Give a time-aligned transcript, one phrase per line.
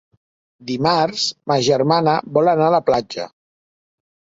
[0.69, 3.33] Dimarts ma germana vol anar a la platja.